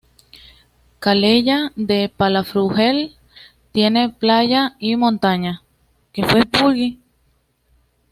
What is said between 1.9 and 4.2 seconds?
Palafrugell tiene